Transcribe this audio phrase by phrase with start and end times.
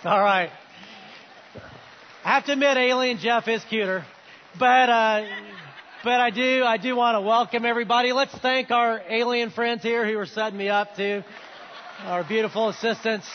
[0.04, 0.48] All right.
[2.24, 4.02] I have to admit, Alien Jeff is cuter,
[4.58, 5.26] but uh,
[6.02, 8.14] but I do I do want to welcome everybody.
[8.14, 11.22] Let's thank our alien friends here who are setting me up too,
[12.04, 13.26] our beautiful assistants.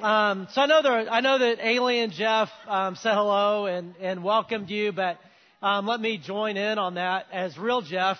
[0.00, 4.24] Um, so I know there, I know that Alien Jeff um, said hello and and
[4.24, 5.20] welcomed you, but
[5.62, 8.18] um, let me join in on that as real Jeff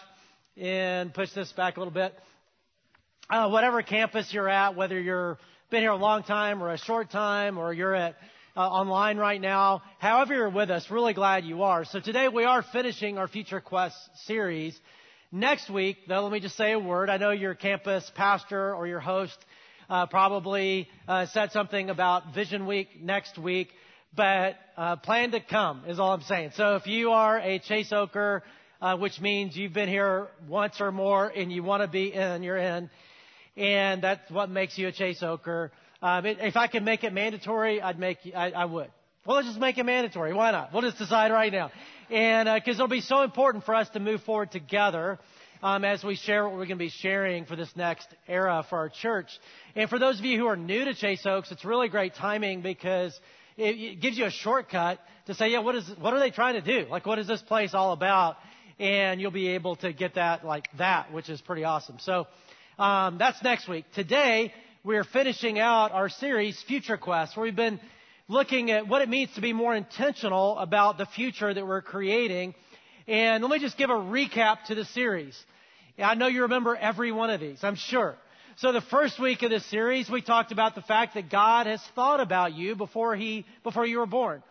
[0.56, 2.14] and push this back a little bit.
[3.28, 5.38] Uh, whatever campus you're at, whether you're
[5.72, 8.14] been here a long time or a short time or you're at
[8.54, 11.86] uh, online right now, however you're with us, really glad you are.
[11.86, 13.96] So today we are finishing our Future Quest
[14.26, 14.78] series.
[15.32, 17.08] Next week, though, let me just say a word.
[17.08, 19.38] I know your campus pastor or your host
[19.88, 23.70] uh, probably uh, said something about Vision Week next week
[24.14, 26.50] but uh, plan to come is all I'm saying.
[26.54, 28.42] So if you are a Chase Oaker,
[28.82, 32.42] uh, which means you've been here once or more and you want to be in,
[32.42, 32.90] you're in,
[33.56, 35.70] and that's what makes you a Chase Oaker.
[36.00, 38.90] Um, it, if I could make it mandatory, I'd make I, I would.
[39.24, 40.32] Well, let's just make it mandatory.
[40.32, 40.72] Why not?
[40.72, 41.70] We'll just decide right now,
[42.10, 45.18] and because uh, it'll be so important for us to move forward together.
[45.64, 48.78] Um, as we share what we're going to be sharing for this next era for
[48.78, 49.28] our church.
[49.76, 52.62] And for those of you who are new to Chase Oaks, it's really great timing
[52.62, 53.16] because
[53.56, 56.54] it, it gives you a shortcut to say, yeah, what is, what are they trying
[56.54, 56.88] to do?
[56.90, 58.38] Like, what is this place all about?
[58.80, 61.98] And you'll be able to get that like that, which is pretty awesome.
[62.00, 62.26] So,
[62.78, 63.84] um, that's next week.
[63.94, 67.80] Today, we're finishing out our series, Future Quest, where we've been
[68.28, 72.54] looking at what it means to be more intentional about the future that we're creating.
[73.06, 75.38] And let me just give a recap to the series.
[75.98, 78.16] I know you remember every one of these, I'm sure.
[78.56, 81.82] So the first week of this series, we talked about the fact that God has
[81.94, 84.42] thought about you before he, before you were born.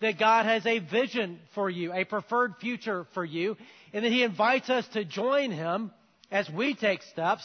[0.00, 3.56] That God has a vision for you, a preferred future for you,
[3.94, 5.92] and that He invites us to join Him
[6.30, 7.44] as we take steps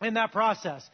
[0.00, 0.88] in that process.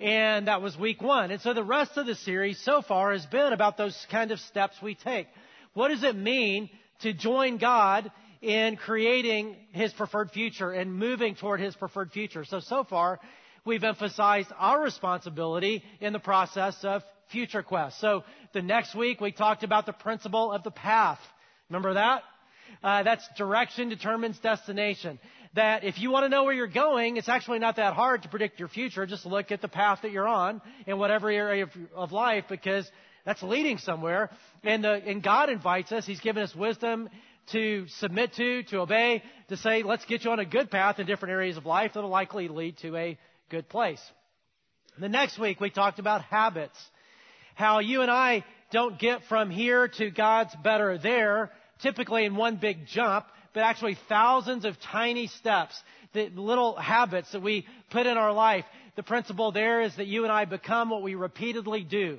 [0.00, 1.30] And that was week one.
[1.30, 4.38] And so the rest of the series so far has been about those kind of
[4.40, 5.26] steps we take.
[5.74, 6.70] What does it mean
[7.00, 12.44] to join God in creating His preferred future and moving toward His preferred future?
[12.44, 13.18] So, so far,
[13.64, 18.00] we've emphasized our responsibility in the process of future quest.
[18.00, 21.20] So the next week we talked about the principle of the path.
[21.68, 22.22] Remember that?
[22.82, 25.18] Uh, that's direction determines destination.
[25.54, 28.28] That if you want to know where you're going, it's actually not that hard to
[28.28, 29.06] predict your future.
[29.06, 32.90] Just look at the path that you're on in whatever area of, of life because
[33.24, 34.30] that's leading somewhere.
[34.62, 36.06] And, the, and God invites us.
[36.06, 37.08] He's given us wisdom
[37.52, 41.06] to submit to, to obey, to say, let's get you on a good path in
[41.06, 44.00] different areas of life that'll likely lead to a good place.
[44.98, 46.78] The next week we talked about habits.
[47.54, 52.56] How you and I don't get from here to God's better there, typically in one
[52.56, 55.80] big jump, but actually thousands of tiny steps,
[56.12, 58.64] the little habits that we put in our life.
[58.96, 62.18] The principle there is that you and I become what we repeatedly do.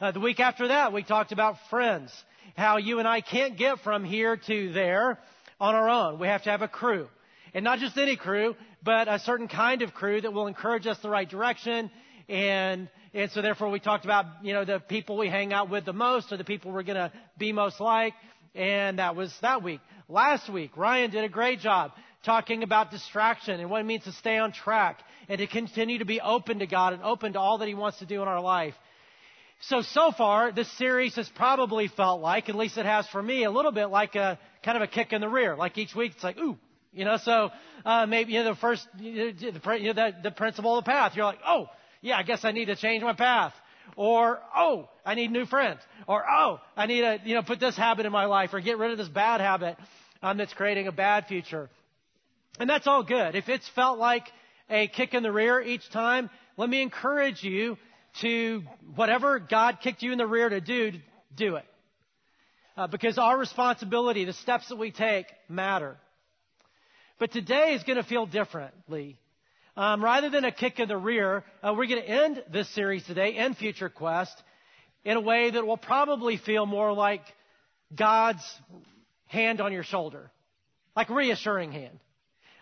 [0.00, 2.12] Uh, the week after that, we talked about friends.
[2.56, 5.18] How you and I can't get from here to there
[5.60, 6.18] on our own.
[6.18, 7.08] We have to have a crew.
[7.54, 10.98] And not just any crew, but a certain kind of crew that will encourage us
[11.02, 11.90] the right direction.
[12.28, 15.84] And, and so therefore we talked about, you know, the people we hang out with
[15.84, 18.14] the most or the people we're going to be most like.
[18.54, 19.80] And that was that week.
[20.08, 21.92] Last week, Ryan did a great job
[22.24, 26.04] talking about distraction and what it means to stay on track and to continue to
[26.04, 28.40] be open to God and open to all that He wants to do in our
[28.40, 28.74] life.
[29.62, 33.44] So, so far, this series has probably felt like, at least it has for me,
[33.44, 35.56] a little bit like a kind of a kick in the rear.
[35.56, 36.58] Like each week, it's like, ooh,
[36.92, 37.50] you know, so
[37.84, 41.12] uh, maybe you know the first you know, the, the principle of the path.
[41.14, 41.68] You're like, oh,
[42.00, 43.54] yeah, I guess I need to change my path,
[43.96, 47.76] or oh, I need new friends, or oh, I need to you know put this
[47.76, 49.76] habit in my life, or get rid of this bad habit
[50.22, 51.68] um, that's creating a bad future.
[52.58, 53.34] And that's all good.
[53.34, 54.24] If it's felt like
[54.68, 57.76] a kick in the rear each time, let me encourage you
[58.20, 58.62] to
[58.94, 60.92] whatever God kicked you in the rear to do,
[61.34, 61.64] do it.
[62.76, 65.96] Uh, because our responsibility, the steps that we take, matter.
[67.18, 69.18] But today is going to feel differently.
[69.74, 73.04] Um, rather than a kick in the rear, uh, we're going to end this series
[73.04, 74.34] today and Future Quest
[75.02, 77.22] in a way that will probably feel more like
[77.94, 78.42] God's
[79.28, 80.30] hand on your shoulder,
[80.94, 81.98] like reassuring hand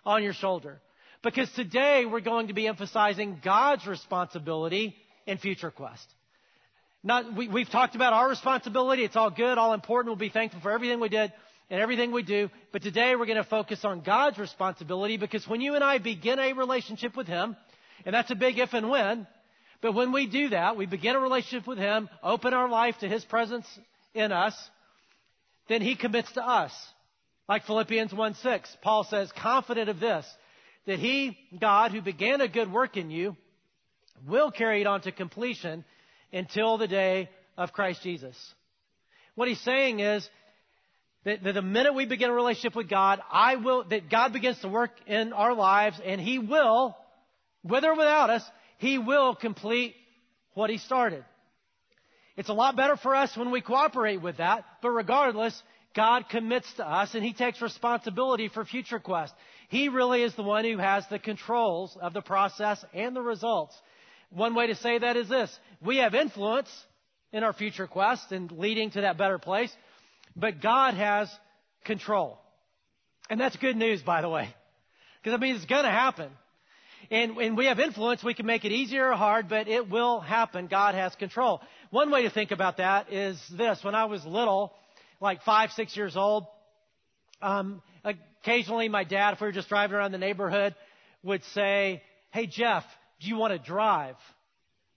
[0.06, 0.80] on your shoulder.
[1.20, 4.94] Because today we're going to be emphasizing God's responsibility
[5.26, 6.06] in Future Quest.
[7.02, 9.02] Not, we, we've talked about our responsibility.
[9.02, 10.10] It's all good, all important.
[10.10, 11.32] We'll be thankful for everything we did
[11.70, 12.50] and everything we do.
[12.72, 16.38] But today we're going to focus on God's responsibility because when you and I begin
[16.38, 17.56] a relationship with Him,
[18.04, 19.26] and that's a big if and when,
[19.80, 23.08] but when we do that, we begin a relationship with Him, open our life to
[23.08, 23.66] His presence
[24.12, 24.54] in us,
[25.68, 26.72] then He commits to us.
[27.48, 30.26] Like Philippians 1 6, Paul says, confident of this,
[30.86, 33.36] that He, God, who began a good work in you,
[34.28, 35.84] will carry it on to completion
[36.32, 38.36] until the day of Christ Jesus.
[39.34, 40.28] What he's saying is
[41.24, 44.58] that, that the minute we begin a relationship with God, I will, that God begins
[44.60, 46.96] to work in our lives and he will,
[47.62, 48.42] with or without us,
[48.78, 49.94] he will complete
[50.54, 51.24] what he started.
[52.36, 55.62] It's a lot better for us when we cooperate with that, but regardless,
[55.94, 59.34] God commits to us and He takes responsibility for Future Quest.
[59.68, 63.76] He really is the one who has the controls of the process and the results.
[64.30, 65.56] One way to say that is this.
[65.82, 66.70] We have influence
[67.32, 69.74] in our Future Quest and leading to that better place,
[70.36, 71.30] but God has
[71.84, 72.38] control.
[73.28, 74.48] And that's good news, by the way.
[75.22, 76.30] Because I mean, it's gonna happen.
[77.10, 80.20] And when we have influence, we can make it easier or hard, but it will
[80.20, 80.66] happen.
[80.66, 81.60] God has control.
[81.90, 83.82] One way to think about that is this.
[83.82, 84.72] When I was little,
[85.20, 86.46] like five, six years old,
[87.42, 90.74] um, occasionally my dad, if we were just driving around the neighborhood,
[91.22, 92.84] would say, Hey Jeff,
[93.20, 94.16] do you want to drive?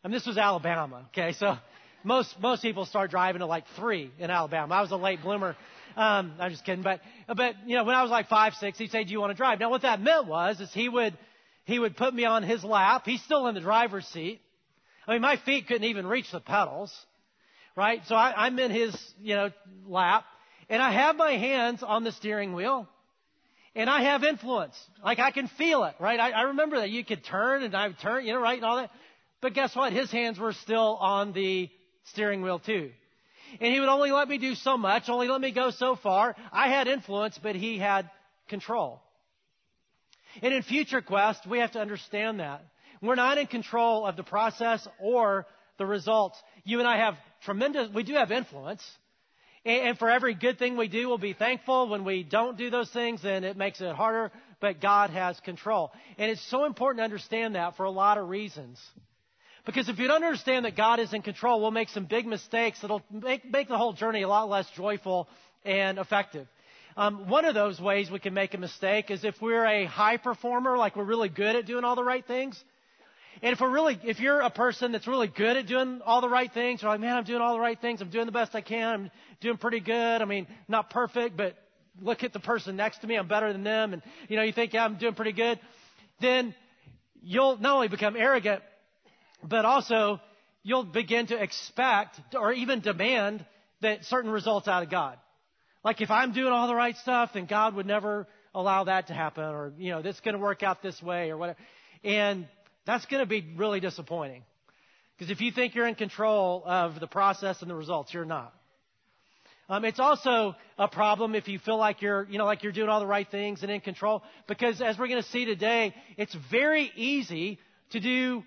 [0.04, 1.34] And this was Alabama, okay?
[1.34, 1.56] So
[2.04, 4.74] most, most people start driving at like three in Alabama.
[4.76, 5.56] I was a late bloomer.
[5.96, 8.92] Um, I'm just kidding, but, but, you know, when I was like five, six, he'd
[8.92, 9.60] say, do you want to drive?
[9.60, 11.16] Now what that meant was, is he would,
[11.66, 13.04] he would put me on his lap.
[13.06, 14.42] He's still in the driver's seat.
[15.08, 16.92] I mean, my feet couldn't even reach the pedals
[17.76, 18.02] right?
[18.08, 19.50] So I, I'm in his, you know,
[19.86, 20.26] lap,
[20.70, 22.88] and I have my hands on the steering wheel,
[23.76, 24.78] and I have influence.
[25.04, 26.20] Like I can feel it, right?
[26.20, 28.66] I, I remember that you could turn, and I would turn, you know, right, and
[28.66, 28.92] all that.
[29.42, 29.92] But guess what?
[29.92, 31.70] His hands were still on the
[32.06, 32.92] steering wheel too.
[33.60, 36.36] And he would only let me do so much, only let me go so far.
[36.52, 38.10] I had influence, but he had
[38.48, 39.02] control.
[40.42, 42.64] And in Future Quest, we have to understand that.
[43.02, 45.46] We're not in control of the process or
[45.78, 46.42] the results.
[46.64, 48.82] You and I have tremendous, we do have influence.
[49.66, 51.88] And for every good thing we do, we'll be thankful.
[51.88, 54.32] When we don't do those things, then it makes it harder.
[54.60, 55.92] But God has control.
[56.18, 58.82] And it's so important to understand that for a lot of reasons.
[59.66, 62.82] Because if you don't understand that God is in control, we'll make some big mistakes
[62.82, 65.30] that'll make, make the whole journey a lot less joyful
[65.64, 66.48] and effective.
[66.98, 70.18] Um, one of those ways we can make a mistake is if we're a high
[70.18, 72.62] performer, like we're really good at doing all the right things,
[73.42, 76.30] and if we're really, if you're a person that's really good at doing all the
[76.30, 78.00] right things, you're like, man, I'm doing all the right things.
[78.02, 78.88] I'm doing the best I can.
[78.88, 79.12] I'm
[79.42, 80.22] doing pretty good.
[80.22, 81.56] I mean, not perfect, but
[82.00, 83.16] look at the person next to me.
[83.16, 83.94] I'm better than them.
[83.94, 85.60] And, you know, you think, yeah, I'm doing pretty good.
[86.22, 86.54] Then
[87.22, 88.62] you'll not only become arrogant,
[89.44, 90.20] but also
[90.64, 93.46] you'll begin to expect or even demand
[93.82, 95.18] that certain results out of God.
[95.84, 99.14] Like if I'm doing all the right stuff, then God would never allow that to
[99.14, 101.60] happen or, you know, this is going to work out this way or whatever.
[102.04, 102.48] And
[102.86, 104.44] that's going to be really disappointing.
[105.18, 108.54] Because if you think you're in control of the process and the results, you're not.
[109.70, 112.90] Um, it's also a problem if you feel like you're, you know, like you're doing
[112.90, 114.24] all the right things and in control.
[114.48, 117.60] Because as we're going to see today, it's very easy
[117.92, 118.44] to do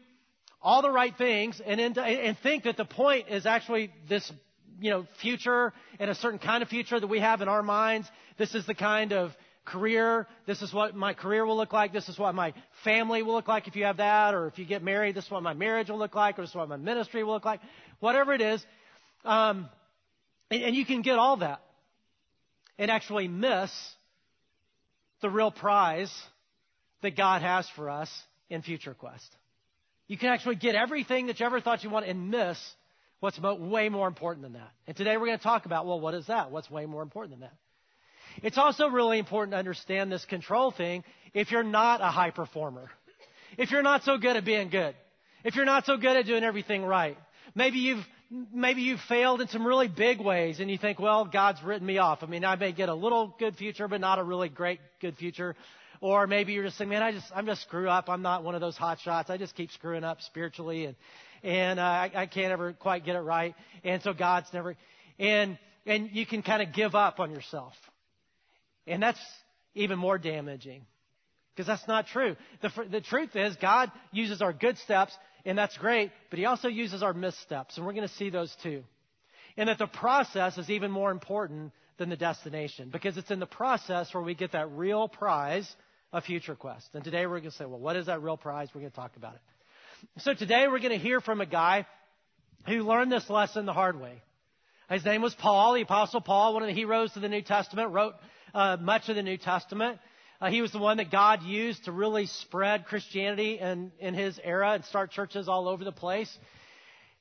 [0.66, 4.32] all the right things and, and think that the point is actually this,
[4.80, 8.08] you know, future and a certain kind of future that we have in our minds.
[8.36, 9.30] This is the kind of
[9.64, 10.26] career.
[10.44, 11.92] This is what my career will look like.
[11.92, 12.52] This is what my
[12.82, 14.34] family will look like if you have that.
[14.34, 16.36] Or if you get married, this is what my marriage will look like.
[16.36, 17.60] Or this is what my ministry will look like.
[18.00, 18.66] Whatever it is.
[19.24, 19.68] Um,
[20.50, 21.60] and, and you can get all that
[22.76, 23.70] and actually miss
[25.22, 26.12] the real prize
[27.02, 28.10] that God has for us
[28.50, 29.32] in Future Quest.
[30.08, 32.58] You can actually get everything that you ever thought you wanted and miss
[33.20, 34.70] what's way more important than that.
[34.86, 36.50] And today we're going to talk about, well, what is that?
[36.50, 37.54] What's way more important than that?
[38.42, 42.90] It's also really important to understand this control thing if you're not a high performer.
[43.56, 44.94] If you're not so good at being good.
[45.44, 47.16] If you're not so good at doing everything right.
[47.54, 48.04] Maybe you've
[48.52, 51.98] maybe you've failed in some really big ways and you think, well, God's written me
[51.98, 52.22] off.
[52.22, 55.16] I mean, I may get a little good future, but not a really great good
[55.16, 55.54] future.
[56.00, 58.08] Or maybe you're just saying, man, I just, I'm just screw up.
[58.08, 59.30] I'm not one of those hot shots.
[59.30, 60.96] I just keep screwing up spiritually and,
[61.42, 63.54] and, uh, I, I can't ever quite get it right.
[63.84, 64.76] And so God's never,
[65.18, 67.74] and, and you can kind of give up on yourself.
[68.86, 69.20] And that's
[69.74, 70.82] even more damaging
[71.54, 72.36] because that's not true.
[72.60, 76.68] The, the truth is, God uses our good steps, and that's great, but He also
[76.68, 78.84] uses our missteps, and we're going to see those too.
[79.56, 83.46] And that the process is even more important than the destination because it's in the
[83.46, 85.66] process where we get that real prize
[86.16, 86.88] of Future Quest.
[86.94, 88.68] And today we're going to say, well, what is that real prize?
[88.74, 89.40] We're going to talk about it.
[90.22, 91.86] So today we're going to hear from a guy
[92.66, 94.22] who learned this lesson the hard way.
[94.88, 97.92] His name was Paul, the Apostle Paul, one of the heroes of the New Testament,
[97.92, 98.14] wrote
[98.54, 99.98] uh, much of the New Testament.
[100.40, 104.40] Uh, he was the one that God used to really spread Christianity in, in his
[104.42, 106.34] era and start churches all over the place.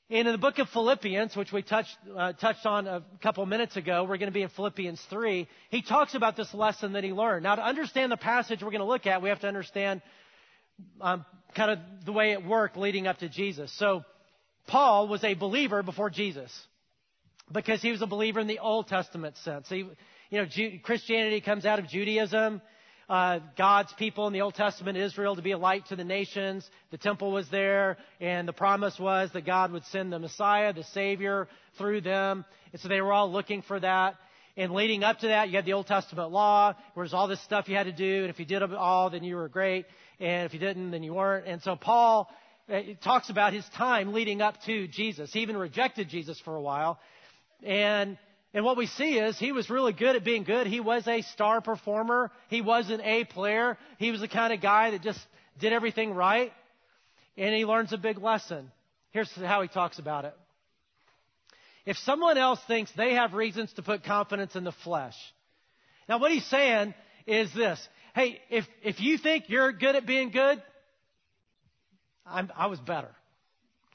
[0.08, 3.76] And in the book of Philippians, which we touched, uh, touched on a couple minutes
[3.76, 5.48] ago, we're going to be in Philippians 3.
[5.72, 7.42] He talks about this lesson that he learned.
[7.42, 10.04] Now, to understand the passage we're going to look at, we have to understand
[11.02, 13.76] um, kind of the way it worked leading up to Jesus.
[13.80, 14.04] So,
[14.68, 16.52] Paul was a believer before Jesus
[17.52, 19.68] because he was a believer in the Old Testament sense.
[19.70, 19.88] He,
[20.30, 20.46] you know,
[20.84, 22.62] Christianity comes out of Judaism.
[23.08, 26.68] Uh, God's people in the Old Testament, Israel, to be a light to the nations.
[26.90, 30.84] The temple was there, and the promise was that God would send the Messiah, the
[30.86, 31.48] Savior,
[31.78, 32.46] through them.
[32.72, 34.16] And so they were all looking for that.
[34.58, 37.44] And leading up to that, you had the Old Testament law, where there's all this
[37.44, 39.86] stuff you had to do, and if you did it all, then you were great,
[40.20, 41.46] and if you didn't, then you weren't.
[41.46, 42.30] And so Paul
[42.74, 45.32] uh, talks about his time leading up to Jesus.
[45.32, 47.00] He even rejected Jesus for a while.
[47.62, 48.18] And
[48.56, 50.66] and what we see is he was really good at being good.
[50.66, 52.32] He was a star performer.
[52.48, 53.78] He was an A player.
[54.00, 55.20] He was the kind of guy that just
[55.60, 56.54] did everything right.
[57.38, 58.72] And he learns a big lesson.
[59.12, 60.34] Here's how he talks about it.
[61.86, 65.16] If someone else thinks they have reasons to put confidence in the flesh.
[66.08, 66.94] Now what he's saying
[67.28, 67.86] is this.
[68.16, 70.64] Hey, if, if you think you're good at being good,
[72.26, 73.12] I'm, I was better.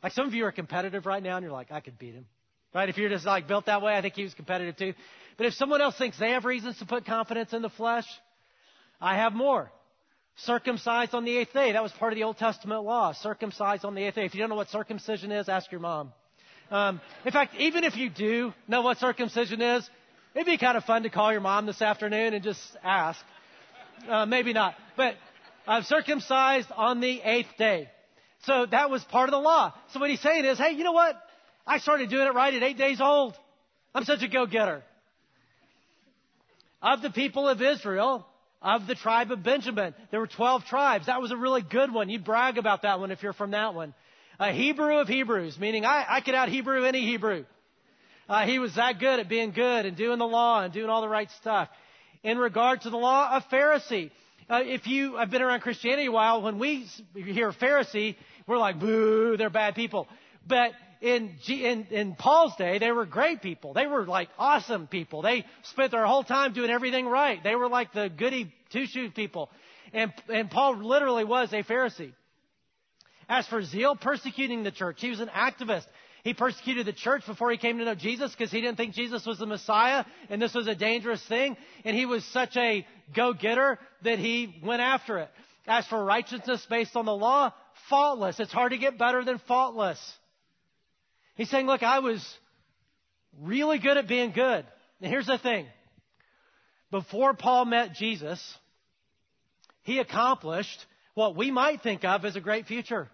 [0.03, 2.27] Like some of you are competitive right now and you're like, I could beat him.
[2.75, 2.89] Right?
[2.89, 4.95] If you're just like built that way, I think he was competitive too.
[5.37, 8.07] But if someone else thinks they have reasons to put confidence in the flesh,
[9.01, 9.71] I have more.
[10.37, 11.73] Circumcised on the eighth day.
[11.73, 13.13] That was part of the Old Testament law.
[13.13, 14.25] Circumcised on the eighth day.
[14.25, 16.13] If you don't know what circumcision is, ask your mom.
[16.71, 19.89] Um, in fact, even if you do know what circumcision is,
[20.35, 23.21] it'd be kind of fun to call your mom this afternoon and just ask.
[24.09, 24.75] Uh, maybe not.
[24.97, 25.17] But
[25.67, 27.89] I'm circumcised on the eighth day.
[28.45, 29.75] So that was part of the law.
[29.93, 31.17] So what he's saying is, hey, you know what?
[31.67, 33.37] I started doing it right at eight days old.
[33.95, 34.83] I'm such a go-getter.
[36.83, 38.27] Of the people of Israel,
[38.63, 41.07] of the tribe of Benjamin, there were 12 tribes.
[41.07, 42.09] That was a really good one.
[42.09, 43.95] You'd brag about that one if you're from that one.
[44.39, 47.45] A Hebrew of Hebrews, meaning I, I could out Hebrew any Hebrew.
[48.29, 51.03] Uh, he was that good at being good and doing the law and doing all
[51.03, 51.69] the right stuff.
[52.23, 54.11] In regard to the law, a Pharisee.
[54.49, 58.81] Uh, if you have been around Christianity a while, when we hear Pharisee, we're like,
[58.81, 60.09] boo, they're bad people.
[60.47, 63.73] But in, G, in, in Paul's day, they were great people.
[63.73, 65.23] They were like awesome people.
[65.23, 67.43] They spent their whole time doing everything right.
[67.43, 69.51] They were like the goody two shoes people.
[69.93, 72.13] And, and Paul literally was a Pharisee.
[73.29, 75.87] As for zeal, persecuting the church, he was an activist.
[76.23, 79.25] He persecuted the church before he came to know Jesus because he didn't think Jesus
[79.25, 81.57] was the Messiah and this was a dangerous thing.
[81.85, 85.31] And he was such a go-getter that he went after it.
[85.67, 87.53] As for righteousness based on the law,
[87.89, 88.39] faultless.
[88.39, 89.99] It's hard to get better than faultless.
[91.41, 92.23] He's saying, look, I was
[93.41, 94.67] really good at being good.
[95.01, 95.65] And here's the thing.
[96.91, 98.59] Before Paul met Jesus,
[99.81, 103.09] he accomplished what we might think of as a great future.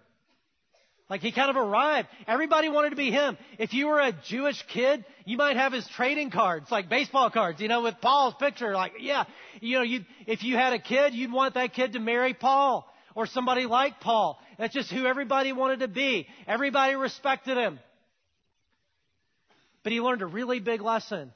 [1.09, 2.09] Like he kind of arrived.
[2.26, 3.38] Everybody wanted to be him.
[3.61, 7.61] If you were a Jewish kid, you might have his trading cards, like baseball cards,
[7.61, 8.75] you know, with Paul's picture.
[8.75, 9.23] Like, yeah,
[9.61, 12.92] you know, you if you had a kid, you'd want that kid to marry Paul
[13.14, 14.37] or somebody like Paul.
[14.59, 16.26] That's just who everybody wanted to be.
[16.49, 17.78] Everybody respected him.
[19.87, 21.33] But he learned a really big lesson.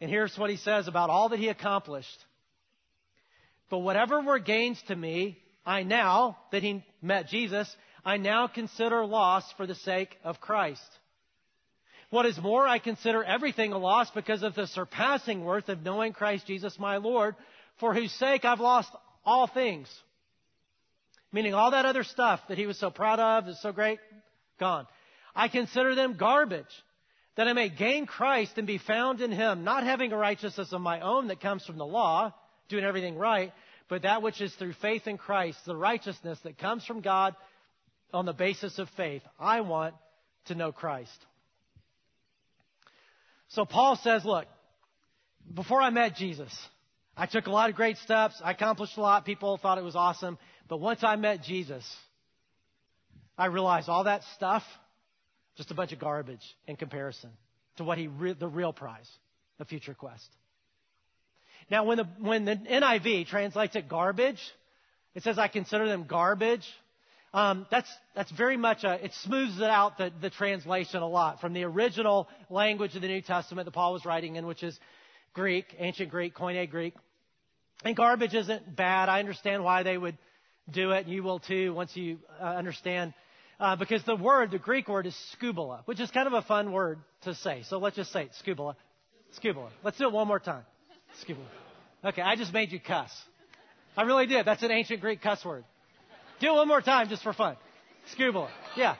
[0.00, 2.08] And here's what he says about all that he accomplished.
[3.70, 7.72] But whatever were gains to me, I now, that he met Jesus,
[8.04, 10.82] I now consider loss for the sake of Christ.
[12.10, 16.12] What is more, I consider everything a loss because of the surpassing worth of knowing
[16.12, 17.36] Christ Jesus my Lord,
[17.78, 18.90] for whose sake I've lost
[19.24, 19.88] all things.
[21.30, 24.00] Meaning all that other stuff that he was so proud of, is so great,
[24.58, 24.88] gone.
[25.32, 26.66] I consider them garbage
[27.38, 30.80] that I may gain Christ and be found in him, not having a righteousness of
[30.80, 32.34] my own that comes from the law,
[32.68, 33.52] doing everything right,
[33.88, 37.36] but that which is through faith in Christ, the righteousness that comes from God
[38.12, 39.22] on the basis of faith.
[39.38, 39.94] I want
[40.46, 41.16] to know Christ.
[43.50, 44.46] So Paul says, look,
[45.54, 46.52] before I met Jesus,
[47.16, 48.34] I took a lot of great steps.
[48.42, 49.24] I accomplished a lot.
[49.24, 50.38] People thought it was awesome.
[50.68, 51.88] But once I met Jesus,
[53.38, 54.64] I realized all that stuff
[55.58, 57.30] just a bunch of garbage in comparison
[57.76, 59.10] to what he re- the real prize
[59.58, 60.26] of future quest.
[61.70, 64.40] Now, when the when the NIV translates it garbage,
[65.14, 66.66] it says I consider them garbage.
[67.34, 71.40] Um, that's that's very much a it smooths it out the, the translation a lot
[71.40, 74.78] from the original language of the New Testament that Paul was writing in, which is
[75.34, 76.94] Greek, ancient Greek, Koine Greek.
[77.84, 79.08] And garbage isn't bad.
[79.08, 80.16] I understand why they would
[80.70, 83.12] do it, and you will too once you uh, understand
[83.60, 86.72] uh, because the word, the Greek word is scubala, which is kind of a fun
[86.72, 87.62] word to say.
[87.68, 88.74] So let's just say it, scubala.
[89.42, 89.70] Scubala.
[89.82, 90.62] Let's do it one more time.
[91.22, 91.46] Scubala.
[92.04, 93.10] Okay, I just made you cuss.
[93.96, 94.46] I really did.
[94.46, 95.64] That's an ancient Greek cuss word.
[96.40, 97.56] Do it one more time just for fun.
[98.16, 98.48] Scubala.
[98.76, 98.94] Yeah.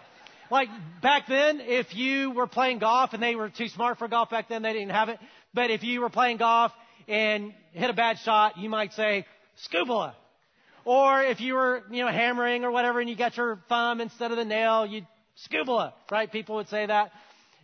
[0.51, 0.69] Like
[1.03, 4.49] back then, if you were playing golf and they were too smart for golf back
[4.49, 5.19] then, they didn't have it.
[5.55, 6.73] But if you were playing golf
[7.07, 9.27] and hit a bad shot, you might say,
[9.71, 10.15] scubala.
[10.89, 14.31] Or if you were, you know, hammering or whatever and you got your thumb instead
[14.31, 15.07] of the nail, you'd
[15.47, 16.33] Scubala, right?
[16.33, 17.13] People would say that.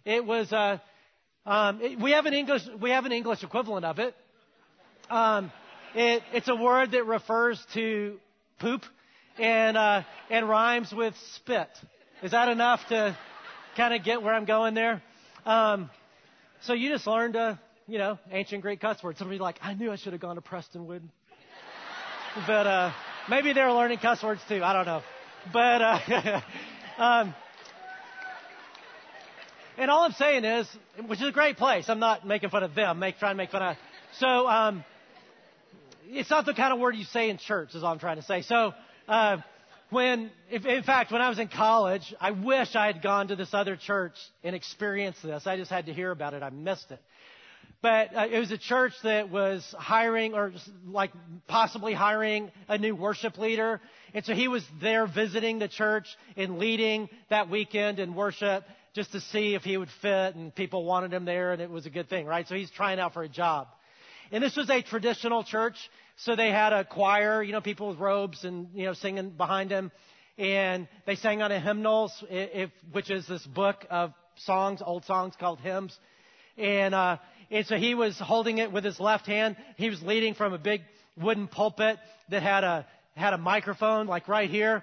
[0.04, 0.76] It was, uh,
[1.46, 4.14] um, it, we have an English, we have an English equivalent of it.
[5.08, 5.50] Um,
[5.94, 8.18] it, it's a word that refers to
[8.58, 8.82] poop
[9.38, 11.70] and, uh, and rhymes with spit.
[12.22, 13.16] Is that enough to
[13.74, 15.02] kind of get where I'm going there?
[15.46, 15.88] Um,
[16.60, 19.16] so you just learned a, you know, ancient Greek cuss word.
[19.16, 21.00] Somebody like, I knew I should have gone to Prestonwood.
[22.46, 22.92] but, uh,
[23.28, 24.62] maybe they're learning cuss words too.
[24.62, 25.02] I don't know.
[25.52, 26.40] But, uh,
[26.98, 27.34] um,
[29.76, 30.68] and all I'm saying is,
[31.06, 31.88] which is a great place.
[31.88, 33.76] I'm not making fun of them, make, trying to make fun of.
[34.18, 34.84] So, um,
[36.06, 38.22] it's not the kind of word you say in church, is all I'm trying to
[38.22, 38.42] say.
[38.42, 38.72] So,
[39.08, 39.38] uh,
[39.90, 43.36] when, if, in fact, when I was in college, I wish I had gone to
[43.36, 45.46] this other church and experienced this.
[45.46, 46.42] I just had to hear about it.
[46.42, 47.00] I missed it.
[47.84, 50.54] But uh, it was a church that was hiring or
[50.86, 51.10] like
[51.46, 53.78] possibly hiring a new worship leader.
[54.14, 58.64] And so he was there visiting the church and leading that weekend in worship
[58.94, 61.84] just to see if he would fit and people wanted him there and it was
[61.84, 62.48] a good thing, right?
[62.48, 63.68] So he's trying out for a job.
[64.32, 65.76] And this was a traditional church,
[66.16, 69.70] so they had a choir, you know, people with robes and, you know, singing behind
[69.70, 69.92] him.
[70.38, 75.34] And they sang on a hymnals, if, which is this book of songs, old songs
[75.38, 75.94] called hymns.
[76.56, 77.18] And, uh,
[77.54, 79.56] and so he was holding it with his left hand.
[79.76, 80.82] He was leading from a big
[81.16, 81.98] wooden pulpit
[82.30, 82.84] that had a,
[83.14, 84.82] had a microphone like right here.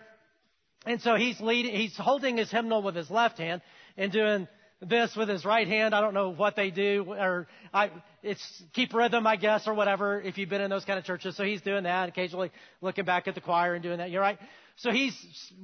[0.85, 3.61] And so he's leading, he's holding his hymnal with his left hand
[3.97, 4.47] and doing
[4.81, 5.93] this with his right hand.
[5.93, 7.91] I don't know what they do, or I,
[8.23, 11.37] it's keep rhythm, I guess, or whatever, if you've been in those kind of churches.
[11.37, 14.09] So he's doing that, occasionally looking back at the choir and doing that.
[14.09, 14.39] You're right.
[14.77, 15.15] So he's,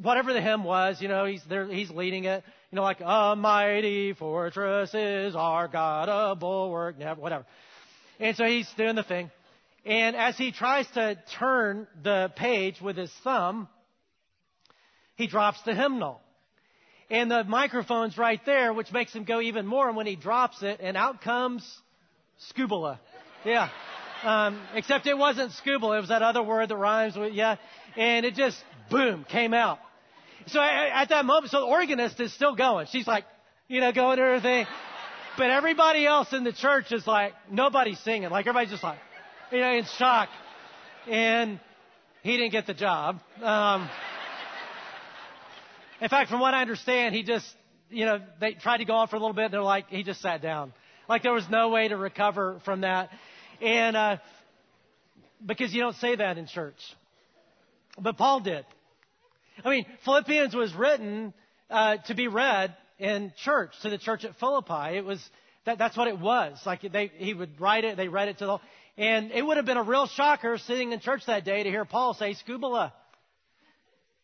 [0.01, 2.43] whatever the hymn was, you know, he's there, he's leading it.
[2.71, 7.45] You know, like, a mighty fortress is our God, a bulwark, whatever.
[8.19, 9.31] And so he's doing the thing.
[9.85, 13.69] And as he tries to turn the page with his thumb,
[15.15, 16.21] he drops the hymnal.
[17.09, 19.87] And the microphone's right there, which makes him go even more.
[19.87, 21.63] And when he drops it, and out comes
[22.51, 22.99] scubala.
[23.45, 23.69] Yeah.
[24.23, 25.97] Um, except it wasn't scubala.
[25.97, 27.55] It was that other word that rhymes with, yeah.
[27.95, 28.57] And it just,
[28.89, 29.79] boom, came out.
[30.47, 32.87] So at that moment, so the organist is still going.
[32.87, 33.25] She's like,
[33.67, 34.65] you know, going to her thing.
[35.37, 38.29] But everybody else in the church is like, nobody's singing.
[38.29, 38.97] Like everybody's just like,
[39.51, 40.29] you know, in shock.
[41.07, 41.59] And
[42.23, 43.19] he didn't get the job.
[43.41, 43.89] Um,
[46.01, 47.45] in fact, from what I understand, he just,
[47.89, 49.45] you know, they tried to go on for a little bit.
[49.45, 50.73] And they're like, he just sat down.
[51.09, 53.09] Like there was no way to recover from that.
[53.61, 54.17] And, uh,
[55.45, 56.79] because you don't say that in church.
[57.99, 58.65] But Paul did.
[59.63, 61.33] I mean, Philippians was written,
[61.69, 64.97] uh, to be read in church, to the church at Philippi.
[64.97, 65.23] It was,
[65.65, 66.59] that, that's what it was.
[66.65, 68.57] Like they, he would write it, they read it to the,
[68.97, 71.85] and it would have been a real shocker sitting in church that day to hear
[71.85, 72.91] Paul say, scubala.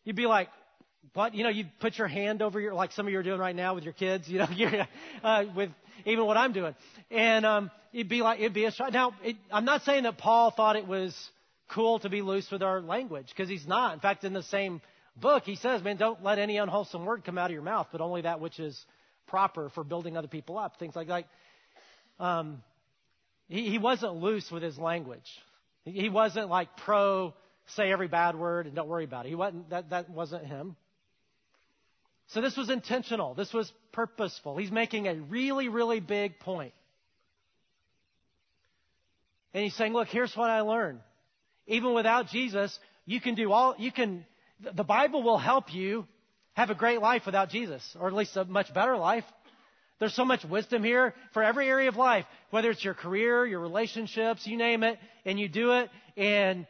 [0.04, 0.48] You'd be like,
[1.12, 3.38] but you know, you put your hand over your, like some of you are doing
[3.38, 4.46] right now with your kids, you know,
[5.22, 5.70] uh, with
[6.06, 6.74] even what I'm doing,
[7.10, 8.72] and um, it'd be like it'd be a.
[8.90, 11.14] Now, it, I'm not saying that Paul thought it was
[11.68, 13.94] cool to be loose with our language because he's not.
[13.94, 14.80] In fact, in the same
[15.16, 18.00] book, he says, "Man, don't let any unwholesome word come out of your mouth, but
[18.00, 18.80] only that which is
[19.26, 21.24] proper for building other people up." Things like that.
[22.18, 22.62] Um,
[23.48, 25.28] he, he wasn't loose with his language.
[25.84, 27.34] He wasn't like pro
[27.68, 29.30] say every bad word and don't worry about it.
[29.30, 30.76] He wasn't that that wasn't him.
[32.28, 33.34] So this was intentional.
[33.34, 34.56] This was purposeful.
[34.56, 36.72] He's making a really, really big point.
[39.52, 41.00] And he's saying, look, here's what I learned.
[41.66, 44.26] Even without Jesus, you can do all, you can,
[44.60, 46.06] the Bible will help you
[46.54, 49.24] have a great life without Jesus, or at least a much better life.
[50.00, 53.60] There's so much wisdom here for every area of life, whether it's your career, your
[53.60, 56.66] relationships, you name it, and you do it, and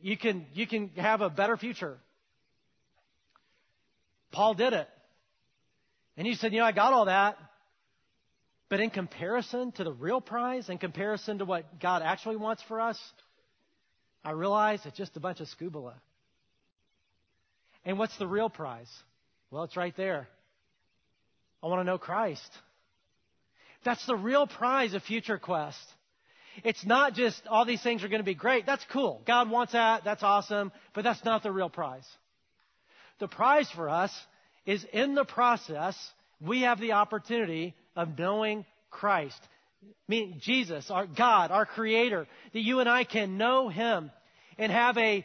[0.00, 1.98] you can, you can have a better future.
[4.32, 4.88] Paul did it.
[6.16, 7.36] And he said, you know, I got all that.
[8.68, 12.80] But in comparison to the real prize, in comparison to what God actually wants for
[12.80, 12.98] us,
[14.24, 15.94] I realize it's just a bunch of scuba.
[17.84, 18.90] And what's the real prize?
[19.50, 20.28] Well, it's right there.
[21.62, 22.50] I want to know Christ.
[23.84, 25.78] That's the real prize of Future Quest.
[26.64, 28.66] It's not just all these things are going to be great.
[28.66, 29.22] That's cool.
[29.26, 30.02] God wants that.
[30.04, 30.72] That's awesome.
[30.94, 32.06] But that's not the real prize.
[33.18, 34.12] The prize for us
[34.64, 35.96] is in the process,
[36.40, 39.40] we have the opportunity of knowing Christ.
[40.08, 44.10] Meaning Jesus, our God, our Creator, that you and I can know Him
[44.58, 45.24] and have a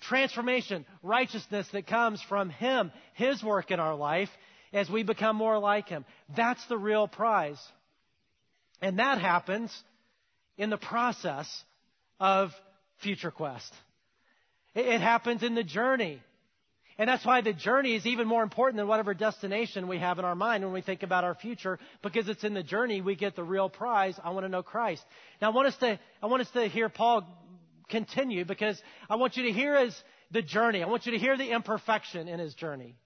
[0.00, 4.30] transformation, righteousness that comes from Him, His work in our life
[4.72, 6.04] as we become more like Him.
[6.36, 7.60] That's the real prize.
[8.80, 9.76] And that happens
[10.56, 11.64] in the process
[12.20, 12.50] of
[13.02, 13.72] Future Quest.
[14.74, 16.22] It happens in the journey
[16.98, 20.24] And that's why the journey is even more important than whatever destination we have in
[20.24, 23.36] our mind when we think about our future, because it's in the journey we get
[23.36, 24.18] the real prize.
[24.22, 25.04] I want to know Christ.
[25.40, 27.24] Now I want us to, I want us to hear Paul
[27.88, 29.96] continue because I want you to hear his,
[30.32, 30.82] the journey.
[30.82, 32.96] I want you to hear the imperfection in his journey.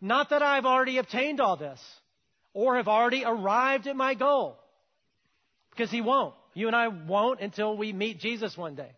[0.00, 1.80] Not that I've already obtained all this
[2.54, 4.58] or have already arrived at my goal.
[5.70, 6.34] Because he won't.
[6.54, 8.90] You and I won't until we meet Jesus one day.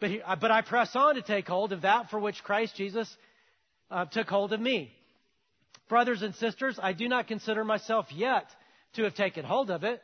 [0.00, 3.14] But, he, but I press on to take hold of that for which Christ Jesus
[3.90, 4.92] uh, took hold of me.
[5.88, 8.46] Brothers and sisters, I do not consider myself yet
[8.94, 10.02] to have taken hold of it.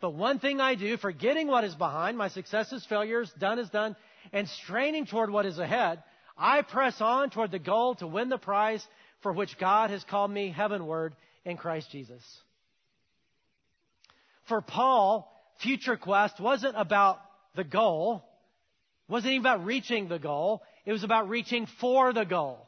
[0.00, 3.96] But one thing I do, forgetting what is behind, my successes, failures, done is done,
[4.32, 6.02] and straining toward what is ahead,
[6.36, 8.86] I press on toward the goal to win the prize
[9.22, 12.22] for which God has called me heavenward in Christ Jesus.
[14.46, 17.20] For Paul, future quest wasn't about
[17.56, 18.24] the goal,
[19.08, 20.62] wasn't even about reaching the goal.
[20.84, 22.66] It was about reaching for the goal.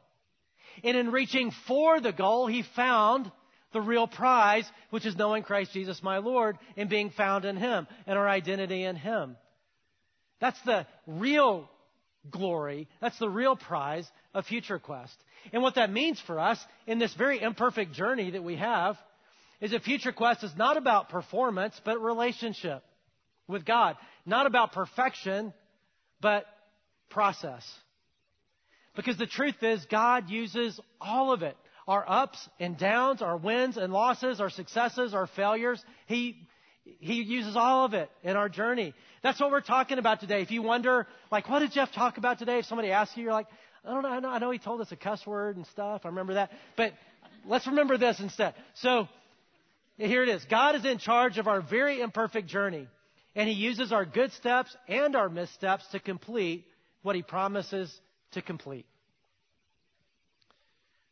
[0.83, 3.31] And in reaching for the goal, he found
[3.73, 7.87] the real prize, which is knowing Christ Jesus my Lord and being found in Him
[8.07, 9.37] and our identity in Him.
[10.41, 11.69] That's the real
[12.31, 12.89] glory.
[13.01, 15.15] That's the real prize of Future Quest.
[15.53, 18.97] And what that means for us in this very imperfect journey that we have
[19.61, 22.83] is that Future Quest is not about performance, but relationship
[23.47, 23.97] with God.
[24.27, 25.53] Not about perfection,
[26.21, 26.45] but
[27.09, 27.65] process.
[28.97, 31.57] Because the truth is, God uses all of it.
[31.87, 35.83] Our ups and downs, our wins and losses, our successes, our failures.
[36.07, 36.47] He,
[36.85, 38.95] He uses all of it in our journey.
[39.23, 40.43] That's what we're talking about today.
[40.43, 42.59] If you wonder, like, what did Jeff talk about today?
[42.59, 43.47] If somebody asks you, you're like,
[43.85, 46.03] I don't know, I know, I know he told us a cuss word and stuff.
[46.05, 46.51] I remember that.
[46.77, 46.93] But
[47.47, 48.55] let's remember this instead.
[48.75, 49.09] So,
[49.97, 50.45] here it is.
[50.51, 52.89] God is in charge of our very imperfect journey.
[53.35, 56.67] And He uses our good steps and our missteps to complete
[57.03, 57.93] what He promises
[58.33, 58.87] to complete.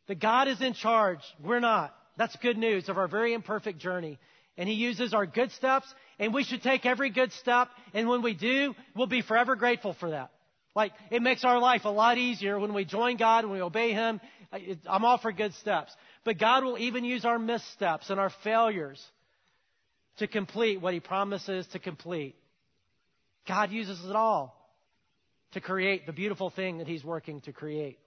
[0.07, 1.19] That God is in charge.
[1.43, 1.95] We're not.
[2.17, 4.19] That's good news of our very imperfect journey.
[4.57, 5.85] And He uses our good steps,
[6.17, 7.69] and we should take every good step.
[7.93, 10.31] And when we do, we'll be forever grateful for that.
[10.75, 13.93] Like, it makes our life a lot easier when we join God and we obey
[13.93, 14.19] Him.
[14.87, 15.95] I'm all for good steps.
[16.23, 19.03] But God will even use our missteps and our failures
[20.19, 22.35] to complete what He promises to complete.
[23.47, 24.55] God uses it all
[25.53, 27.97] to create the beautiful thing that He's working to create.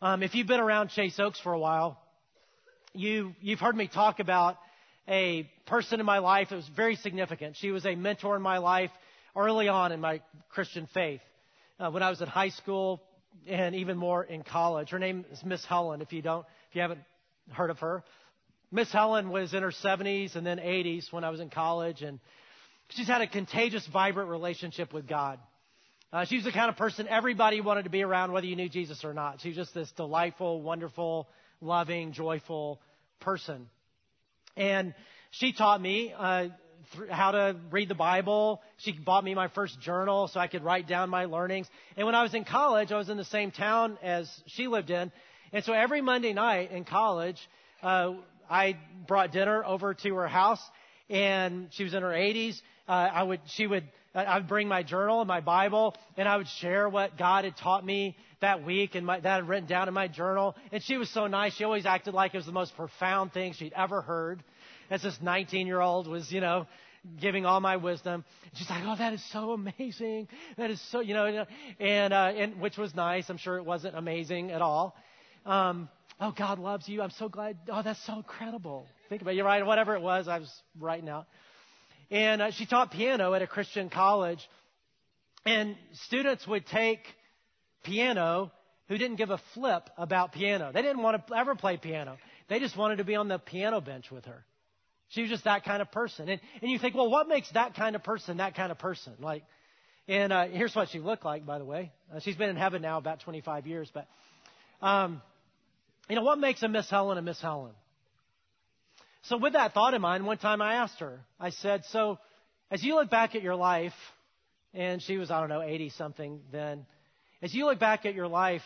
[0.00, 1.98] Um, if you've been around Chase Oaks for a while,
[2.92, 4.56] you, you've heard me talk about
[5.08, 7.56] a person in my life that was very significant.
[7.56, 8.90] She was a mentor in my life
[9.36, 11.20] early on in my Christian faith.
[11.78, 13.02] Uh, when I was in high school
[13.46, 14.90] and even more in college.
[14.90, 17.00] Her name is Miss Helen, if you don't, if you haven't
[17.50, 18.04] heard of her.
[18.74, 22.18] Miss Helen was in her 70s and then 80s when I was in college, and
[22.88, 25.38] she's had a contagious, vibrant relationship with God.
[26.10, 28.70] Uh, she was the kind of person everybody wanted to be around, whether you knew
[28.70, 29.42] Jesus or not.
[29.42, 31.28] She was just this delightful, wonderful,
[31.60, 32.80] loving, joyful
[33.20, 33.68] person.
[34.56, 34.94] And
[35.32, 36.48] she taught me uh,
[36.96, 38.62] th- how to read the Bible.
[38.78, 41.66] She bought me my first journal so I could write down my learnings.
[41.96, 44.90] And when I was in college, I was in the same town as she lived
[44.90, 45.12] in.
[45.52, 47.36] And so every Monday night in college,
[47.82, 48.12] uh,
[48.52, 50.60] I brought dinner over to her house,
[51.08, 52.60] and she was in her 80s.
[52.86, 53.84] Uh, I would, she would,
[54.14, 57.44] uh, I would bring my journal and my Bible, and I would share what God
[57.46, 60.54] had taught me that week and my, that I'd written down in my journal.
[60.70, 61.54] And she was so nice.
[61.54, 64.44] She always acted like it was the most profound thing she'd ever heard.
[64.90, 66.66] As this 19 year old was, you know,
[67.22, 68.22] giving all my wisdom.
[68.54, 70.28] She's like, "Oh, that is so amazing.
[70.58, 71.46] That is so, you know,"
[71.80, 73.30] and uh, and which was nice.
[73.30, 74.94] I'm sure it wasn't amazing at all.
[75.46, 75.88] Um,
[76.20, 77.02] Oh, God loves you.
[77.02, 77.56] I'm so glad.
[77.70, 78.86] Oh, that's so incredible.
[79.08, 79.36] Think about it.
[79.36, 79.64] You're right.
[79.64, 81.26] Whatever it was, I was writing out.
[82.10, 84.40] And uh, she taught piano at a Christian college.
[85.44, 87.00] And students would take
[87.82, 88.52] piano
[88.88, 90.70] who didn't give a flip about piano.
[90.72, 92.18] They didn't want to ever play piano.
[92.48, 94.44] They just wanted to be on the piano bench with her.
[95.08, 96.28] She was just that kind of person.
[96.28, 99.14] And, and you think, well, what makes that kind of person that kind of person?
[99.18, 99.44] Like,
[100.08, 101.92] and uh, here's what she looked like, by the way.
[102.14, 104.06] Uh, she's been in heaven now about 25 years, but
[104.80, 105.22] um,
[106.12, 107.72] you know, what makes a Miss Helen a Miss Helen?
[109.22, 112.18] So with that thought in mind, one time I asked her, I said, so
[112.70, 113.94] as you look back at your life,
[114.74, 116.84] and she was, I don't know, 80 something then,
[117.40, 118.60] as you look back at your life,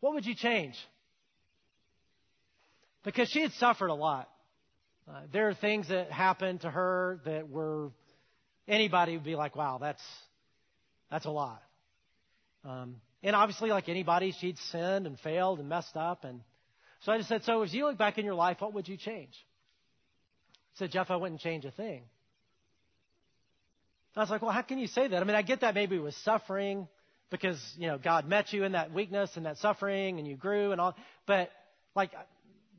[0.00, 0.74] what would you change?
[3.02, 4.28] Because she had suffered a lot.
[5.08, 7.92] Uh, there are things that happened to her that were,
[8.68, 10.02] anybody would be like, wow, that's,
[11.10, 11.62] that's a lot.
[12.62, 16.42] Um, and obviously, like anybody, she'd sinned and failed and messed up and
[17.00, 18.96] so I just said, So as you look back in your life, what would you
[18.96, 19.32] change?
[20.72, 22.02] He said, Jeff, I wouldn't change a thing.
[24.16, 25.20] I was like, Well, how can you say that?
[25.20, 26.88] I mean, I get that maybe it was suffering,
[27.30, 30.72] because, you know, God met you in that weakness and that suffering and you grew
[30.72, 30.94] and all.
[31.26, 31.50] But,
[31.94, 32.10] like,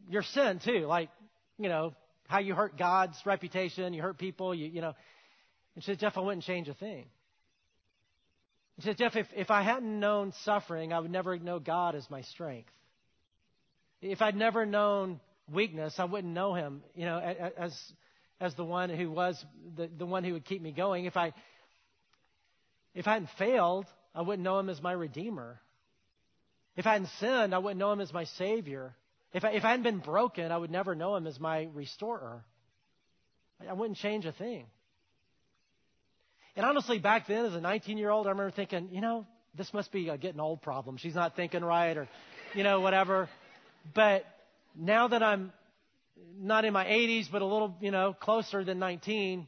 [0.10, 1.10] your sin too, like,
[1.58, 1.94] you know,
[2.28, 4.94] how you hurt God's reputation, you hurt people, you, you know.
[5.76, 7.06] And she said, Jeff, I wouldn't change a thing.
[8.76, 12.10] He said, Jeff, if, if I hadn't known suffering, I would never know God as
[12.10, 12.72] my strength.
[14.02, 15.20] If I'd never known
[15.52, 17.78] weakness, I wouldn't know Him, you know, as
[18.40, 19.44] as the one who was
[19.76, 21.06] the, the one who would keep me going.
[21.06, 21.34] If I
[22.94, 25.60] if I hadn't failed, I wouldn't know Him as my Redeemer.
[26.76, 28.96] If I hadn't sinned, I wouldn't know Him as my Savior.
[29.34, 32.44] If I, if I hadn't been broken, I would never know Him as my Restorer.
[33.70, 34.66] I wouldn't change a thing.
[36.56, 39.74] And honestly, back then, as a 19 year old, I remember thinking, you know, this
[39.74, 40.98] must be a getting old problem.
[40.98, 42.08] She's not thinking right, or,
[42.56, 43.30] you know, whatever.
[43.94, 44.26] But
[44.76, 45.52] now that I'm
[46.40, 49.48] not in my 80s, but a little, you know, closer than 19,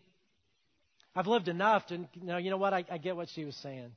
[1.15, 2.73] I've lived enough to, you know, you know what?
[2.73, 3.91] I, I get what she was saying.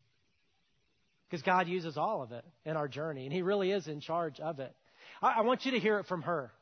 [1.29, 4.39] Because God uses all of it in our journey, and He really is in charge
[4.39, 4.73] of it.
[5.21, 6.53] I, I want you to hear it from her.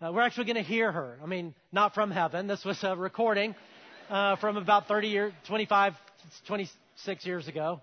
[0.00, 1.18] Uh, we're actually going to hear her.
[1.22, 2.46] I mean, not from heaven.
[2.46, 3.54] This was a recording
[4.08, 5.94] uh, from about 30 years, 25,
[6.46, 7.80] 26 years ago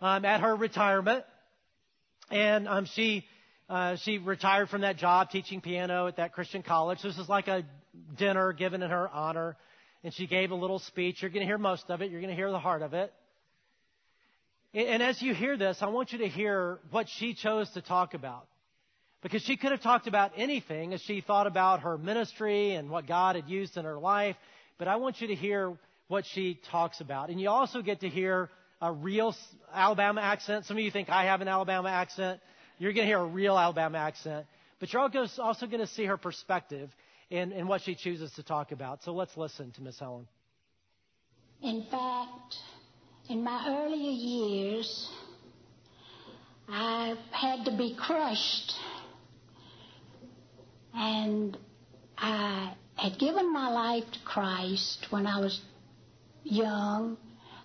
[0.00, 1.24] um, at her retirement.
[2.30, 3.24] And um, she
[3.70, 6.98] uh, she retired from that job teaching piano at that Christian college.
[7.02, 7.64] This is like a
[8.18, 9.56] dinner given in her honor.
[10.04, 11.22] And she gave a little speech.
[11.22, 12.10] You're going to hear most of it.
[12.10, 13.12] You're going to hear the heart of it.
[14.74, 18.14] And as you hear this, I want you to hear what she chose to talk
[18.14, 18.46] about.
[19.22, 23.06] Because she could have talked about anything as she thought about her ministry and what
[23.06, 24.36] God had used in her life
[24.80, 25.76] but I want you to hear
[26.08, 27.28] what she talks about.
[27.28, 28.48] And you also get to hear
[28.80, 29.36] a real
[29.72, 30.64] Alabama accent.
[30.64, 32.40] Some of you think I have an Alabama accent.
[32.80, 34.46] You're going to hear a real Alabama accent.
[34.78, 36.90] But you're also going to see her perspective
[37.28, 39.02] in, in what she chooses to talk about.
[39.04, 40.26] So let's listen to Miss Helen.
[41.62, 42.56] In fact,
[43.28, 45.10] in my earlier years,
[46.70, 48.72] I had to be crushed.
[50.94, 51.58] And
[52.16, 55.60] I had given my life to Christ when I was
[56.44, 57.18] young,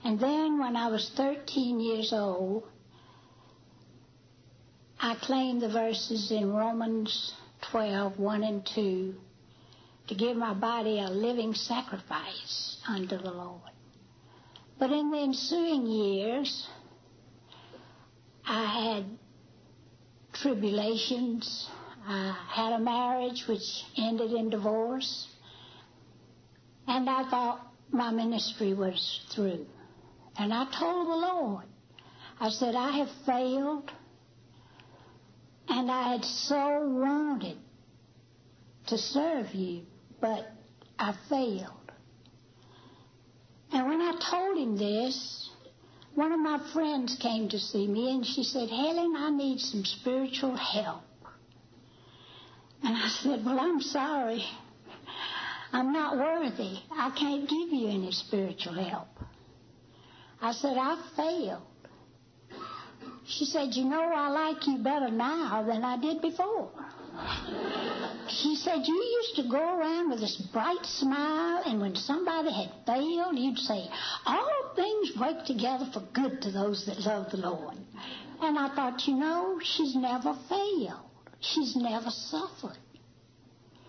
[0.04, 2.66] and then when I was 13 years old,
[5.00, 7.34] I claimed the verses in Romans
[7.72, 9.16] 12, 1 and 2,
[10.08, 13.72] to give my body a living sacrifice unto the Lord.
[14.78, 16.68] But in the ensuing years,
[18.46, 19.06] I had
[20.34, 21.68] tribulations,
[22.08, 25.28] I had a marriage which ended in divorce,
[26.88, 29.66] and I thought my ministry was through.
[30.38, 31.66] And I told the Lord,
[32.40, 33.92] I said, I have failed,
[35.68, 37.58] and I had so wanted
[38.88, 39.84] to serve you,
[40.22, 40.52] but
[41.00, 41.72] I failed.
[43.72, 45.50] And when I told him this,
[46.14, 49.84] one of my friends came to see me and she said, Helen, I need some
[49.84, 51.04] spiritual help.
[52.84, 54.44] And I said, Well, I'm sorry.
[55.74, 56.78] I'm not worthy.
[56.92, 59.08] I can't give you any spiritual help.
[60.42, 61.64] I said, I failed.
[63.28, 66.70] She said, You know, I like you better now than I did before.
[68.28, 72.72] She said, You used to go around with this bright smile, and when somebody had
[72.86, 73.90] failed, you'd say,
[74.28, 77.76] All things work together for good to those that love the Lord.
[78.42, 81.10] And I thought, You know, she's never failed.
[81.40, 82.78] She's never suffered.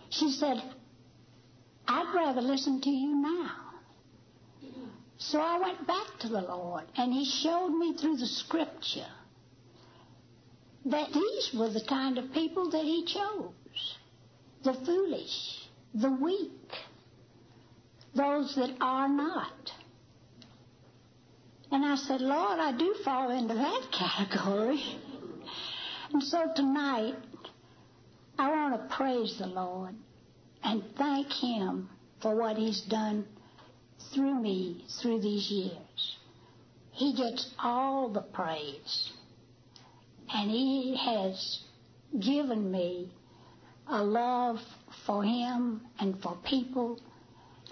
[0.08, 0.62] She said,
[1.86, 3.52] I'd rather listen to you now.
[5.18, 9.06] So I went back to the Lord, and He showed me through the scripture
[10.90, 13.52] that these were the kind of people that He chose
[14.64, 16.50] the foolish, the weak,
[18.14, 19.70] those that are not.
[21.70, 24.82] And I said, Lord, I do fall into that category.
[26.12, 27.14] And so tonight,
[28.38, 29.94] I want to praise the Lord
[30.64, 31.88] and thank Him
[32.20, 33.26] for what He's done
[34.12, 36.16] through me through these years.
[36.92, 39.12] He gets all the praise.
[40.32, 41.60] And He has
[42.18, 43.10] given me
[43.88, 44.58] a love
[45.06, 47.00] for Him and for people.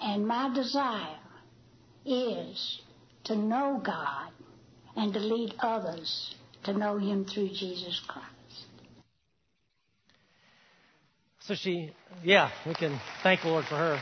[0.01, 1.19] And my desire
[2.05, 2.81] is
[3.25, 4.31] to know God
[4.97, 8.29] and to lead others to know Him through Jesus Christ.
[11.40, 11.90] So she,
[12.23, 14.01] yeah, we can thank the Lord for her.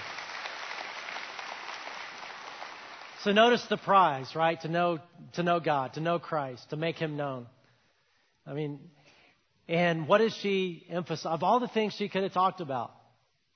[3.22, 4.60] So notice the prize, right?
[4.62, 4.98] To know,
[5.34, 7.46] to know God, to know Christ, to make Him known.
[8.46, 8.80] I mean,
[9.68, 11.32] and what does she emphasize?
[11.32, 12.92] Of all the things she could have talked about,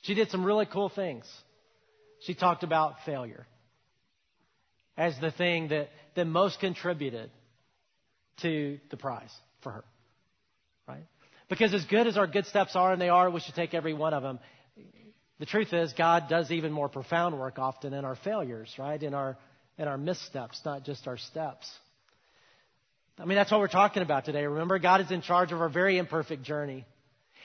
[0.02, 1.24] she did some really cool things.
[2.20, 3.46] She talked about failure
[4.96, 7.30] as the thing that, that most contributed
[8.42, 9.84] to the prize for her.
[10.88, 11.06] Right?
[11.48, 13.94] Because as good as our good steps are, and they are, we should take every
[13.94, 14.38] one of them.
[15.38, 19.00] The truth is, God does even more profound work often in our failures, right?
[19.00, 19.36] In our,
[19.76, 21.70] in our missteps, not just our steps.
[23.18, 24.44] I mean, that's what we're talking about today.
[24.44, 26.84] Remember, God is in charge of our very imperfect journey.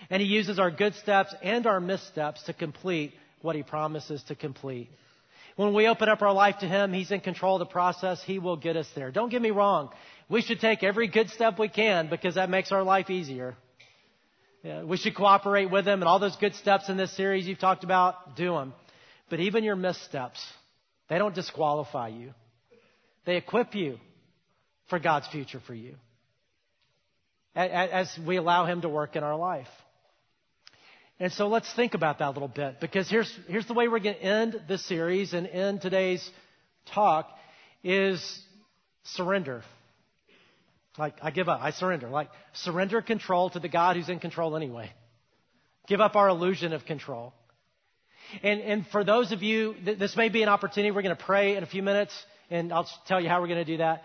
[0.09, 4.35] And He uses our good steps and our missteps to complete what He promises to
[4.35, 4.89] complete.
[5.55, 8.21] When we open up our life to Him, He's in control of the process.
[8.23, 9.11] He will get us there.
[9.11, 9.91] Don't get me wrong.
[10.27, 13.55] We should take every good step we can because that makes our life easier.
[14.63, 17.59] Yeah, we should cooperate with Him and all those good steps in this series you've
[17.59, 18.73] talked about, do them.
[19.29, 20.45] But even your missteps,
[21.07, 22.33] they don't disqualify you.
[23.25, 23.99] They equip you
[24.91, 25.95] for God's future for you
[27.55, 29.67] as we allow Him to work in our life.
[31.19, 33.99] And so let's think about that a little bit because here's, here's the way we're
[33.99, 36.29] going to end this series and end today's
[36.93, 37.29] talk
[37.83, 38.21] is
[39.03, 39.63] surrender.
[40.97, 41.61] Like, I give up.
[41.61, 42.09] I surrender.
[42.09, 44.91] Like, surrender control to the God who's in control anyway.
[45.87, 47.33] Give up our illusion of control.
[48.43, 50.91] And, and for those of you, th- this may be an opportunity.
[50.91, 52.13] We're going to pray in a few minutes,
[52.49, 54.03] and I'll tell you how we're going to do that.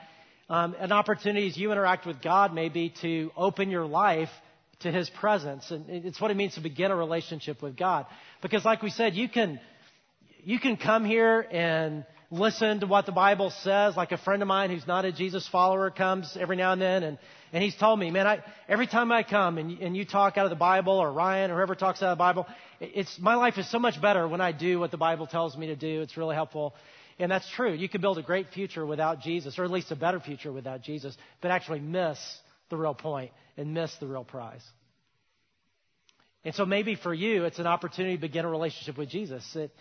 [0.49, 4.29] Um, an opportunity as you interact with God may be to open your life
[4.81, 5.71] to his presence.
[5.71, 8.07] And it's what it means to begin a relationship with God.
[8.43, 9.59] Because like we said, you can,
[10.45, 13.97] you can come here and listen to what the Bible says.
[13.97, 17.03] Like a friend of mine who's not a Jesus follower comes every now and then
[17.03, 17.19] and,
[17.53, 20.45] and he's told me, man, I, every time I come and, and you talk out
[20.47, 22.47] of the Bible or Ryan or whoever talks out of the Bible,
[22.81, 25.69] it's, my life is so much better when I do what the Bible tells me
[25.69, 26.03] to do.
[26.03, 26.75] It's really helpful.
[27.19, 27.73] And that's true.
[27.73, 30.83] You can build a great future without Jesus, or at least a better future without
[30.83, 32.19] Jesus, but actually miss
[32.69, 34.63] the real point and miss the real prize.
[36.45, 39.45] And so maybe for you, it's an opportunity to begin a relationship with Jesus.
[39.57, 39.73] It,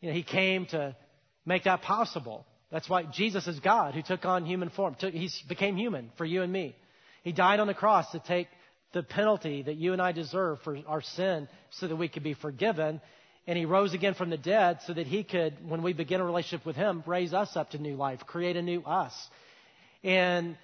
[0.00, 0.96] you know, he came to
[1.44, 2.46] make that possible.
[2.70, 4.96] That's why Jesus is God who took on human form.
[4.98, 6.74] He became human for you and me.
[7.22, 8.48] He died on the cross to take
[8.92, 12.34] the penalty that you and I deserve for our sin so that we could be
[12.34, 13.00] forgiven.
[13.48, 16.24] And he rose again from the dead so that he could, when we begin a
[16.24, 19.12] relationship with him, raise us up to new life, create a new us.
[20.04, 20.56] And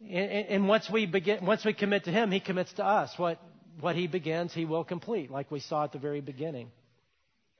[0.00, 3.12] and, and once we begin, once we commit to Him, He commits to us.
[3.16, 3.40] What
[3.80, 6.70] what He begins, He will complete, like we saw at the very beginning.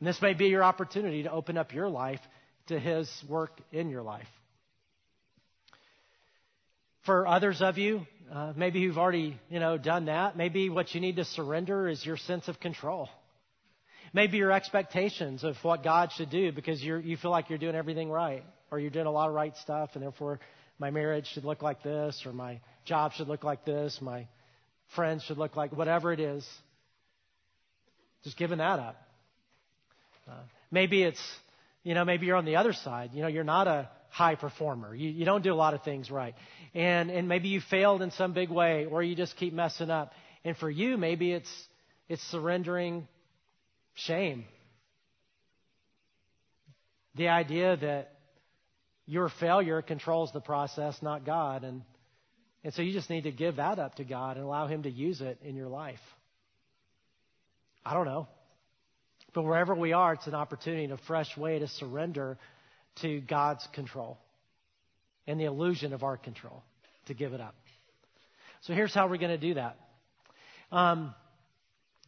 [0.01, 2.21] And this may be your opportunity to open up your life
[2.67, 4.29] to His work in your life.
[7.07, 10.37] For others of you, uh, maybe you've already you know done that.
[10.37, 13.09] Maybe what you need to surrender is your sense of control.
[14.15, 17.75] Maybe your expectations of what God should do because you you feel like you're doing
[17.75, 20.41] everything right or you're doing a lot of right stuff, and therefore
[20.79, 24.27] my marriage should look like this, or my job should look like this, my
[24.95, 26.47] friends should look like whatever it is.
[28.23, 28.97] Just giving that up.
[30.31, 30.35] Uh,
[30.71, 31.21] maybe it's,
[31.83, 33.11] you know, maybe you're on the other side.
[33.13, 34.95] You know, you're not a high performer.
[34.95, 36.35] You, you don't do a lot of things right.
[36.75, 40.13] And, and maybe you failed in some big way, or you just keep messing up.
[40.45, 41.51] And for you, maybe it's,
[42.09, 43.07] it's surrendering
[43.95, 44.45] shame.
[47.17, 48.13] The idea that
[49.07, 51.65] your failure controls the process, not God.
[51.65, 51.83] And,
[52.63, 54.91] and so you just need to give that up to God and allow Him to
[54.91, 56.01] use it in your life.
[57.85, 58.29] I don't know.
[59.35, 62.39] But wherever we are, it's an opportunity, a fresh way to surrender
[63.03, 64.19] to God's control
[65.27, 66.63] and the illusion of our control,
[67.07, 67.55] to give it up.
[68.63, 69.77] So here's how we're going to do that.
[70.71, 71.15] Um,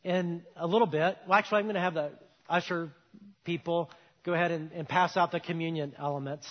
[0.07, 2.11] in a little bit, well, actually, I'm going to have the
[2.49, 2.91] usher
[3.45, 3.91] people
[4.25, 6.47] go ahead and, and pass out the communion elements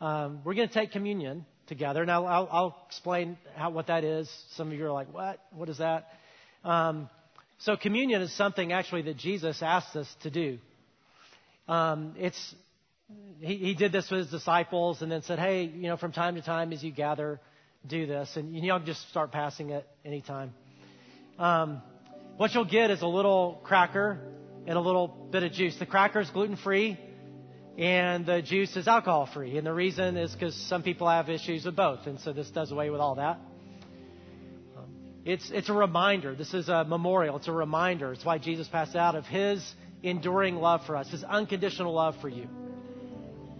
[0.00, 2.06] um, we're going to take communion together.
[2.06, 4.30] Now, I'll, I'll explain how, what that is.
[4.54, 5.40] Some of you are like, what?
[5.52, 6.06] What is that?
[6.64, 7.10] Um,
[7.58, 10.58] so, communion is something actually that Jesus asked us to do.
[11.66, 12.54] Um, it's
[13.40, 16.36] he, he did this with his disciples and then said, hey, you know, from time
[16.36, 17.40] to time as you gather,
[17.86, 18.36] do this.
[18.36, 20.54] And you know, just start passing it anytime.
[21.38, 21.82] Um,
[22.38, 24.20] what you'll get is a little cracker
[24.64, 25.76] and a little bit of juice.
[25.78, 26.96] The cracker is gluten free
[27.76, 29.58] and the juice is alcohol free.
[29.58, 32.70] And the reason is because some people have issues with both, and so this does
[32.70, 33.40] away with all that.
[35.24, 36.34] It's, it's a reminder.
[36.34, 37.36] This is a memorial.
[37.36, 38.12] It's a reminder.
[38.12, 39.62] It's why Jesus passed out of his
[40.02, 42.48] enduring love for us, his unconditional love for you.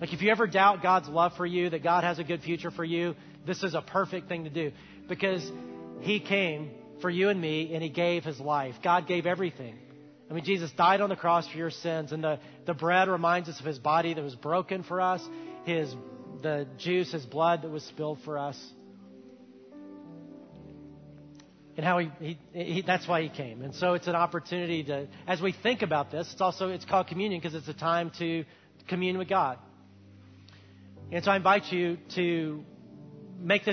[0.00, 2.70] Like if you ever doubt God's love for you, that God has a good future
[2.70, 4.70] for you, this is a perfect thing to do
[5.08, 5.50] because
[6.00, 6.70] he came
[7.00, 8.74] for you and me and he gave his life.
[8.82, 9.78] God gave everything.
[10.30, 13.48] I mean, Jesus died on the cross for your sins, and the, the bread reminds
[13.48, 15.26] us of his body that was broken for us,
[15.64, 15.94] his
[16.42, 18.58] the juice, his blood that was spilled for us.
[21.76, 23.62] And how he, he, he that's why he came.
[23.62, 27.06] And so it's an opportunity to, as we think about this, it's also, it's called
[27.06, 28.44] communion because it's a time to
[28.88, 29.58] commune with God.
[31.10, 32.64] And so I invite you to
[33.40, 33.66] make this